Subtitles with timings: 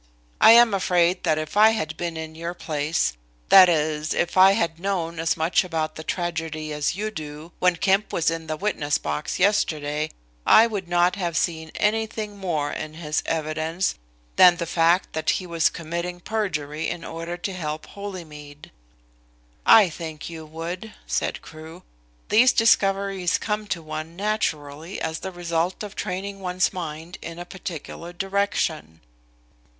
[0.41, 3.13] I am afraid that if I had been in your place
[3.49, 7.75] that is if I had known as much about the tragedy as you do when
[7.75, 10.09] Kemp was in the witness box yesterday,
[10.43, 13.93] I would not have seen anything more in his evidence
[14.37, 18.71] than the fact that he was committing perjury in order to help Holymead."
[19.67, 21.83] "I think you would," said Crewe.
[22.29, 27.45] "These discoveries come to one naturally as the result of training one's mind in a
[27.45, 29.01] particular direction."